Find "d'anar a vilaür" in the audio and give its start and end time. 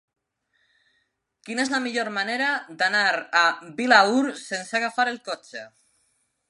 2.81-4.27